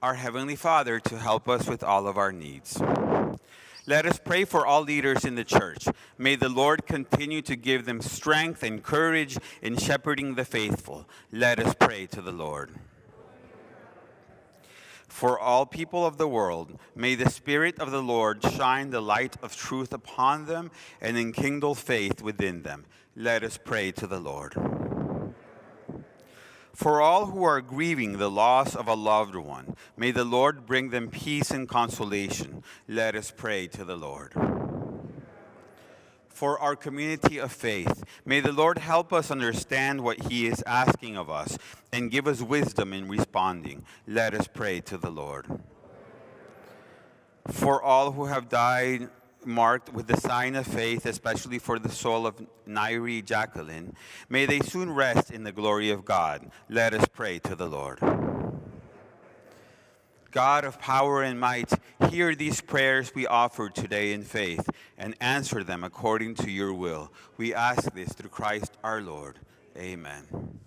our 0.00 0.14
Heavenly 0.14 0.54
Father 0.54 1.00
to 1.00 1.18
help 1.18 1.48
us 1.48 1.66
with 1.66 1.82
all 1.82 2.06
of 2.06 2.16
our 2.16 2.30
needs. 2.30 2.80
Let 3.86 4.06
us 4.06 4.20
pray 4.22 4.44
for 4.44 4.64
all 4.64 4.82
leaders 4.82 5.24
in 5.24 5.34
the 5.34 5.44
church. 5.44 5.88
May 6.16 6.36
the 6.36 6.48
Lord 6.48 6.86
continue 6.86 7.42
to 7.42 7.56
give 7.56 7.84
them 7.84 8.00
strength 8.00 8.62
and 8.62 8.82
courage 8.82 9.38
in 9.60 9.76
shepherding 9.76 10.36
the 10.36 10.44
faithful. 10.44 11.08
Let 11.32 11.58
us 11.58 11.74
pray 11.78 12.06
to 12.06 12.22
the 12.22 12.30
Lord. 12.30 12.70
For 15.08 15.38
all 15.38 15.66
people 15.66 16.06
of 16.06 16.16
the 16.16 16.28
world, 16.28 16.78
may 16.94 17.16
the 17.16 17.28
Spirit 17.28 17.78
of 17.80 17.90
the 17.90 18.02
Lord 18.02 18.42
shine 18.42 18.90
the 18.90 19.02
light 19.02 19.36
of 19.42 19.56
truth 19.56 19.92
upon 19.92 20.46
them 20.46 20.70
and 21.00 21.18
enkindle 21.18 21.74
faith 21.74 22.22
within 22.22 22.62
them. 22.62 22.86
Let 23.16 23.42
us 23.42 23.58
pray 23.62 23.92
to 23.92 24.06
the 24.06 24.20
Lord. 24.20 24.54
For 26.82 27.00
all 27.00 27.26
who 27.26 27.44
are 27.44 27.60
grieving 27.60 28.18
the 28.18 28.28
loss 28.28 28.74
of 28.74 28.88
a 28.88 28.94
loved 28.94 29.36
one, 29.36 29.76
may 29.96 30.10
the 30.10 30.24
Lord 30.24 30.66
bring 30.66 30.90
them 30.90 31.10
peace 31.10 31.52
and 31.52 31.68
consolation. 31.68 32.64
Let 32.88 33.14
us 33.14 33.30
pray 33.30 33.68
to 33.68 33.84
the 33.84 33.94
Lord. 33.94 34.32
For 36.28 36.58
our 36.58 36.74
community 36.74 37.38
of 37.38 37.52
faith, 37.52 38.02
may 38.24 38.40
the 38.40 38.50
Lord 38.50 38.78
help 38.78 39.12
us 39.12 39.30
understand 39.30 40.00
what 40.00 40.24
He 40.24 40.48
is 40.48 40.60
asking 40.66 41.16
of 41.16 41.30
us 41.30 41.56
and 41.92 42.10
give 42.10 42.26
us 42.26 42.42
wisdom 42.42 42.92
in 42.92 43.08
responding. 43.08 43.84
Let 44.08 44.34
us 44.34 44.48
pray 44.48 44.80
to 44.80 44.96
the 44.96 45.10
Lord. 45.10 45.46
For 47.46 47.80
all 47.80 48.10
who 48.10 48.24
have 48.24 48.48
died 48.48 49.08
marked 49.46 49.92
with 49.92 50.06
the 50.06 50.16
sign 50.16 50.54
of 50.54 50.66
faith, 50.66 51.06
especially 51.06 51.58
for 51.58 51.78
the 51.78 51.90
soul 51.90 52.26
of 52.26 52.36
Nairi 52.66 53.24
Jacqueline. 53.24 53.94
May 54.28 54.46
they 54.46 54.60
soon 54.60 54.90
rest 54.90 55.30
in 55.30 55.44
the 55.44 55.52
glory 55.52 55.90
of 55.90 56.04
God. 56.04 56.50
Let 56.68 56.94
us 56.94 57.06
pray 57.12 57.38
to 57.40 57.54
the 57.54 57.66
Lord. 57.66 58.00
God 60.30 60.64
of 60.64 60.80
power 60.80 61.22
and 61.22 61.38
might, 61.38 61.70
hear 62.10 62.34
these 62.34 62.60
prayers 62.62 63.12
we 63.14 63.26
offer 63.26 63.68
today 63.68 64.14
in 64.14 64.22
faith 64.22 64.68
and 64.96 65.14
answer 65.20 65.62
them 65.62 65.84
according 65.84 66.34
to 66.36 66.50
your 66.50 66.72
will. 66.72 67.12
We 67.36 67.54
ask 67.54 67.92
this 67.92 68.14
through 68.14 68.30
Christ 68.30 68.72
our 68.82 69.02
Lord. 69.02 69.38
Amen. 69.76 70.60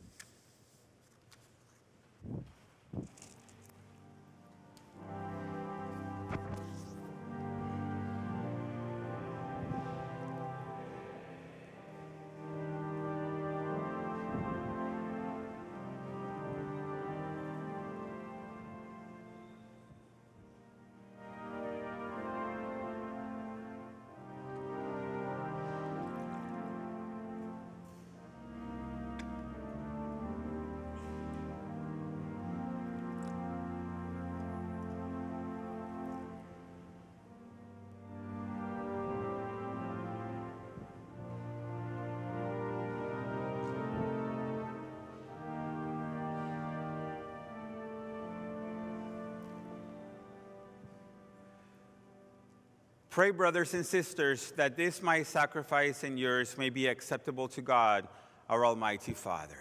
Pray, 53.16 53.32
brothers 53.32 53.74
and 53.74 53.86
sisters, 53.86 54.52
that 54.58 54.76
this 54.76 55.02
my 55.02 55.24
sacrifice 55.24 56.04
and 56.04 56.20
yours 56.20 56.58
may 56.58 56.70
be 56.70 56.88
acceptable 56.88 57.48
to 57.48 57.62
God, 57.62 58.10
our 58.50 58.66
Almighty 58.66 59.14
Father. 59.14 59.56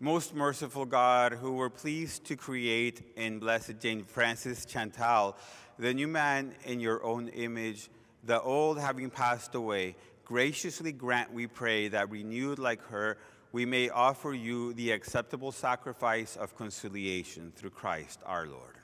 Most 0.00 0.34
merciful 0.34 0.86
God, 0.86 1.34
who 1.34 1.52
were 1.52 1.68
pleased 1.68 2.24
to 2.24 2.34
create 2.34 3.12
in 3.14 3.38
Blessed 3.38 3.78
Jane 3.78 4.04
Frances 4.04 4.64
Chantal 4.64 5.36
the 5.78 5.92
new 5.92 6.08
man 6.08 6.54
in 6.64 6.80
your 6.80 7.04
own 7.04 7.28
image, 7.28 7.90
the 8.24 8.40
old 8.40 8.78
having 8.78 9.10
passed 9.10 9.54
away, 9.54 9.96
graciously 10.24 10.92
grant, 10.92 11.32
we 11.32 11.46
pray, 11.46 11.88
that 11.88 12.10
renewed 12.10 12.58
like 12.58 12.82
her, 12.88 13.18
we 13.52 13.64
may 13.64 13.88
offer 13.88 14.32
you 14.32 14.72
the 14.74 14.90
acceptable 14.90 15.52
sacrifice 15.52 16.36
of 16.36 16.56
conciliation 16.56 17.52
through 17.54 17.70
Christ 17.70 18.20
our 18.26 18.46
Lord. 18.46 18.78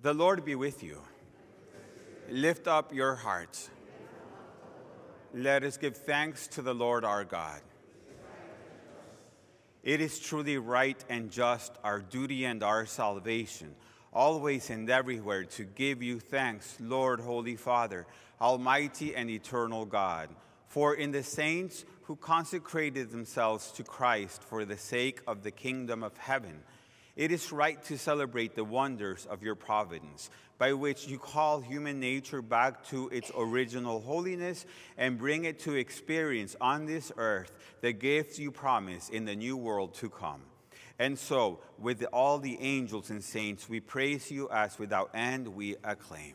The 0.00 0.14
Lord 0.14 0.44
be 0.44 0.54
with 0.54 0.82
you. 0.82 1.00
Lift 2.30 2.68
up 2.68 2.94
your 2.94 3.14
hearts. 3.14 3.70
Let 5.34 5.64
us 5.64 5.76
give 5.76 5.96
thanks 5.96 6.46
to 6.48 6.62
the 6.62 6.74
Lord 6.74 7.04
our 7.04 7.24
God. 7.24 7.60
It 9.82 10.00
is 10.00 10.18
truly 10.18 10.56
right 10.56 11.04
and 11.10 11.30
just, 11.30 11.76
our 11.84 12.00
duty 12.00 12.46
and 12.46 12.62
our 12.62 12.86
salvation, 12.86 13.74
always 14.14 14.70
and 14.70 14.88
everywhere 14.88 15.44
to 15.44 15.64
give 15.64 16.02
you 16.02 16.20
thanks, 16.20 16.76
Lord, 16.80 17.20
Holy 17.20 17.56
Father 17.56 18.06
Almighty 18.40 19.14
and 19.14 19.30
eternal 19.30 19.84
God. 19.84 20.28
For 20.68 20.94
in 20.94 21.12
the 21.12 21.22
saints 21.22 21.84
who 22.02 22.16
consecrated 22.16 23.10
themselves 23.10 23.70
to 23.72 23.84
Christ 23.84 24.42
for 24.42 24.64
the 24.64 24.76
sake 24.76 25.20
of 25.26 25.42
the 25.42 25.50
kingdom 25.50 26.02
of 26.02 26.16
heaven, 26.16 26.60
it 27.16 27.30
is 27.30 27.52
right 27.52 27.82
to 27.84 27.96
celebrate 27.96 28.56
the 28.56 28.64
wonders 28.64 29.24
of 29.26 29.42
your 29.42 29.54
providence, 29.54 30.30
by 30.58 30.72
which 30.72 31.06
you 31.06 31.18
call 31.18 31.60
human 31.60 32.00
nature 32.00 32.42
back 32.42 32.84
to 32.86 33.08
its 33.10 33.30
original 33.36 34.00
holiness 34.00 34.66
and 34.98 35.18
bring 35.18 35.44
it 35.44 35.60
to 35.60 35.74
experience 35.74 36.56
on 36.60 36.86
this 36.86 37.12
earth 37.16 37.52
the 37.80 37.92
gifts 37.92 38.38
you 38.38 38.50
promise 38.50 39.08
in 39.08 39.24
the 39.24 39.36
new 39.36 39.56
world 39.56 39.94
to 39.94 40.10
come. 40.10 40.42
And 40.98 41.18
so, 41.18 41.60
with 41.78 42.04
all 42.12 42.38
the 42.38 42.56
angels 42.60 43.10
and 43.10 43.22
saints, 43.22 43.68
we 43.68 43.80
praise 43.80 44.30
you 44.30 44.48
as 44.50 44.78
without 44.78 45.10
end 45.12 45.48
we 45.48 45.76
acclaim. 45.82 46.34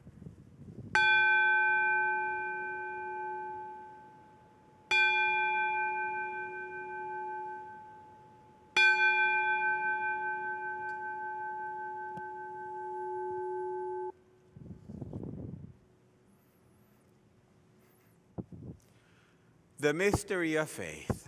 The 19.81 19.93
mystery 19.95 20.55
of 20.57 20.69
faith. 20.69 21.27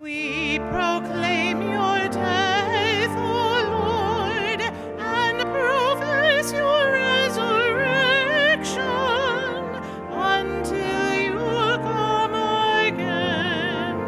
We 0.00 0.58
proclaim 0.58 1.60
your 1.60 2.08
death, 2.08 3.10
O 3.18 3.60
Lord, 3.68 4.62
and 4.62 5.40
profess 5.52 6.52
your 6.52 6.90
resurrection 6.90 8.80
until 10.10 11.20
you 11.20 11.34
come 11.82 12.32
again. 12.86 13.98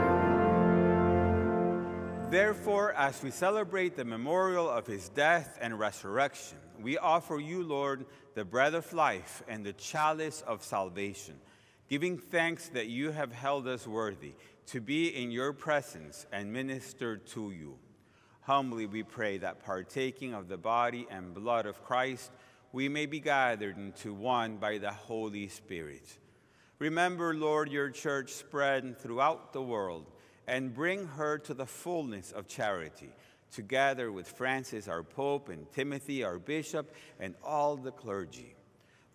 Therefore, 2.30 2.94
as 2.94 3.22
we 3.22 3.30
celebrate 3.30 3.96
the 3.96 4.04
memorial 4.06 4.70
of 4.70 4.86
his 4.86 5.10
death 5.10 5.58
and 5.60 5.78
resurrection, 5.78 6.56
we 6.80 6.96
offer 6.96 7.38
you, 7.38 7.62
Lord, 7.62 8.06
the 8.34 8.46
bread 8.46 8.74
of 8.74 8.90
life 8.94 9.42
and 9.46 9.62
the 9.62 9.74
chalice 9.74 10.40
of 10.46 10.64
salvation, 10.64 11.38
giving 11.88 12.18
thanks 12.18 12.68
that 12.70 12.88
you 12.88 13.10
have 13.12 13.32
held 13.32 13.68
us 13.68 13.86
worthy 13.86 14.32
to 14.66 14.80
be 14.80 15.08
in 15.08 15.30
your 15.30 15.52
presence 15.52 16.26
and 16.32 16.52
minister 16.52 17.16
to 17.16 17.52
you. 17.52 17.78
Humbly 18.42 18.86
we 18.86 19.02
pray 19.02 19.38
that 19.38 19.64
partaking 19.64 20.34
of 20.34 20.48
the 20.48 20.56
body 20.56 21.06
and 21.10 21.34
blood 21.34 21.66
of 21.66 21.84
Christ, 21.84 22.30
we 22.72 22.88
may 22.88 23.06
be 23.06 23.20
gathered 23.20 23.76
into 23.76 24.12
one 24.12 24.56
by 24.56 24.78
the 24.78 24.90
Holy 24.90 25.48
Spirit. 25.48 26.18
Remember, 26.78 27.34
Lord, 27.34 27.70
your 27.70 27.90
church 27.90 28.32
spread 28.32 28.98
throughout 28.98 29.52
the 29.52 29.62
world 29.62 30.10
and 30.46 30.74
bring 30.74 31.06
her 31.06 31.38
to 31.38 31.54
the 31.54 31.66
fullness 31.66 32.32
of 32.32 32.48
charity, 32.48 33.10
together 33.50 34.12
with 34.12 34.28
Francis, 34.28 34.88
our 34.88 35.02
Pope, 35.02 35.48
and 35.48 35.70
Timothy, 35.72 36.22
our 36.22 36.38
Bishop, 36.38 36.92
and 37.18 37.34
all 37.44 37.76
the 37.76 37.92
clergy. 37.92 38.55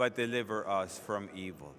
but 0.00 0.16
deliver 0.16 0.66
us 0.66 0.98
from 0.98 1.28
evil. 1.34 1.74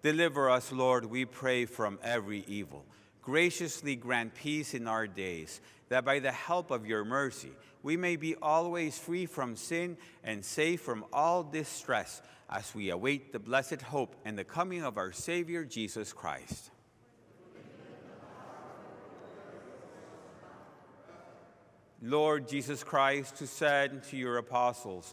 Deliver 0.00 0.48
us, 0.48 0.72
Lord, 0.72 1.04
we 1.04 1.26
pray, 1.26 1.66
from 1.66 1.98
every 2.02 2.42
evil. 2.48 2.86
Graciously 3.20 3.96
grant 3.96 4.34
peace 4.34 4.72
in 4.72 4.88
our 4.88 5.06
days, 5.06 5.60
that 5.90 6.02
by 6.02 6.18
the 6.18 6.32
help 6.32 6.70
of 6.70 6.86
your 6.86 7.04
mercy 7.04 7.50
we 7.82 7.98
may 7.98 8.16
be 8.16 8.34
always 8.36 8.98
free 8.98 9.26
from 9.26 9.56
sin 9.56 9.98
and 10.24 10.42
safe 10.42 10.80
from 10.80 11.04
all 11.12 11.42
distress 11.42 12.22
as 12.48 12.74
we 12.74 12.88
await 12.88 13.30
the 13.34 13.38
blessed 13.38 13.82
hope 13.82 14.16
and 14.24 14.38
the 14.38 14.44
coming 14.44 14.82
of 14.82 14.96
our 14.96 15.12
Savior 15.12 15.62
Jesus 15.62 16.14
Christ. 16.14 16.70
Lord 22.00 22.48
Jesus 22.48 22.82
Christ, 22.82 23.38
who 23.38 23.46
said 23.46 24.02
to 24.04 24.16
your 24.16 24.38
apostles, 24.38 25.12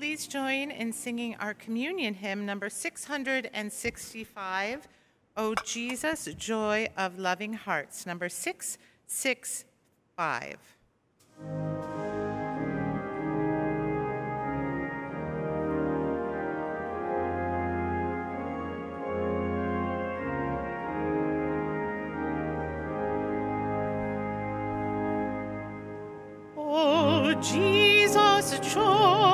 Please 0.00 0.26
join 0.26 0.70
in 0.70 0.94
singing 0.94 1.36
our 1.40 1.52
communion 1.52 2.14
hymn 2.14 2.46
number 2.46 2.70
665, 2.70 4.88
O 5.36 5.54
Jesus, 5.62 6.24
Joy 6.38 6.88
of 6.96 7.18
Loving 7.18 7.52
Hearts, 7.52 8.06
number 8.06 8.30
665. 8.30 10.56
Oh, 26.56 27.34
Jesus, 27.42 28.58
joy 28.60 29.29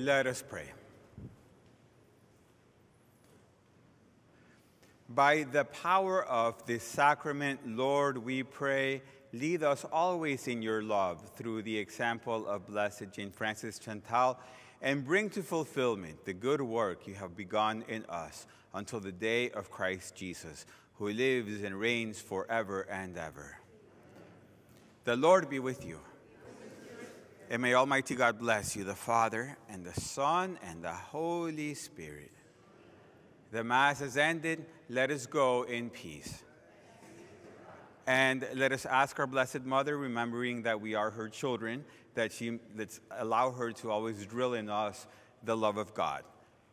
Let 0.00 0.26
us 0.26 0.42
pray. 0.42 0.64
By 5.10 5.42
the 5.42 5.66
power 5.66 6.24
of 6.24 6.64
this 6.64 6.82
sacrament, 6.82 7.60
Lord, 7.66 8.16
we 8.16 8.42
pray, 8.42 9.02
lead 9.34 9.62
us 9.62 9.84
always 9.92 10.48
in 10.48 10.62
your 10.62 10.82
love 10.82 11.30
through 11.36 11.64
the 11.64 11.76
example 11.76 12.48
of 12.48 12.66
Blessed 12.66 13.12
Jane 13.12 13.30
Frances 13.30 13.78
Chantal, 13.78 14.38
and 14.80 15.04
bring 15.04 15.28
to 15.28 15.42
fulfillment 15.42 16.24
the 16.24 16.32
good 16.32 16.62
work 16.62 17.06
you 17.06 17.12
have 17.16 17.36
begun 17.36 17.84
in 17.86 18.06
us 18.06 18.46
until 18.72 19.00
the 19.00 19.12
day 19.12 19.50
of 19.50 19.70
Christ 19.70 20.14
Jesus, 20.14 20.64
who 20.94 21.10
lives 21.10 21.62
and 21.62 21.78
reigns 21.78 22.22
forever 22.22 22.86
and 22.90 23.18
ever. 23.18 23.58
The 25.04 25.16
Lord 25.16 25.50
be 25.50 25.58
with 25.58 25.84
you. 25.84 26.00
And 27.52 27.62
may 27.62 27.74
Almighty 27.74 28.14
God 28.14 28.38
bless 28.38 28.76
you, 28.76 28.84
the 28.84 28.94
Father, 28.94 29.56
and 29.68 29.84
the 29.84 30.00
Son, 30.00 30.56
and 30.62 30.84
the 30.84 30.92
Holy 30.92 31.74
Spirit. 31.74 32.30
The 33.50 33.64
Mass 33.64 33.98
has 33.98 34.16
ended. 34.16 34.64
Let 34.88 35.10
us 35.10 35.26
go 35.26 35.64
in 35.64 35.90
peace. 35.90 36.44
And 38.06 38.46
let 38.54 38.70
us 38.70 38.86
ask 38.86 39.18
our 39.18 39.26
Blessed 39.26 39.64
Mother, 39.64 39.98
remembering 39.98 40.62
that 40.62 40.80
we 40.80 40.94
are 40.94 41.10
her 41.10 41.28
children, 41.28 41.84
that 42.14 42.30
she 42.30 42.60
let's 42.76 43.00
allow 43.18 43.50
her 43.50 43.72
to 43.72 43.90
always 43.90 44.24
drill 44.26 44.54
in 44.54 44.70
us 44.70 45.08
the 45.42 45.56
love 45.56 45.76
of 45.76 45.92
God. 45.92 46.22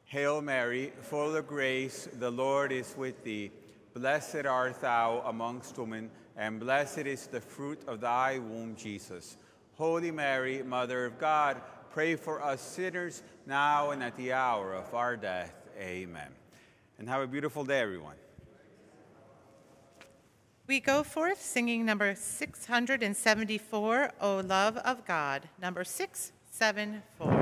Hail 0.05 0.43
Mary, 0.43 0.93
full 1.01 1.35
of 1.35 1.47
grace, 1.47 2.07
the 2.19 2.29
Lord 2.29 2.71
is 2.71 2.93
with 2.95 3.23
thee. 3.23 3.49
Blessed 3.95 4.45
art 4.45 4.79
thou 4.81 5.23
amongst 5.25 5.75
women, 5.79 6.11
and 6.35 6.59
blessed 6.59 6.99
is 6.99 7.25
the 7.25 7.41
fruit 7.41 7.81
of 7.87 8.01
thy 8.01 8.37
womb, 8.37 8.75
Jesus. 8.75 9.37
Holy 9.77 10.09
Mary, 10.09 10.63
Mother 10.63 11.05
of 11.05 11.19
God, 11.19 11.61
pray 11.91 12.15
for 12.15 12.41
us 12.41 12.61
sinners 12.61 13.21
now 13.45 13.91
and 13.91 14.01
at 14.01 14.17
the 14.17 14.33
hour 14.33 14.73
of 14.73 14.91
our 14.95 15.15
death. 15.15 15.53
Amen. 15.79 16.29
And 16.97 17.07
have 17.07 17.21
a 17.21 17.27
beautiful 17.27 17.63
day, 17.63 17.79
everyone. 17.79 18.15
We 20.65 20.79
go 20.79 21.03
forth 21.03 21.39
singing 21.39 21.85
number 21.85 22.15
674, 22.15 24.11
O 24.19 24.37
Love 24.37 24.77
of 24.77 25.05
God, 25.05 25.47
number 25.61 25.83
674. 25.83 27.37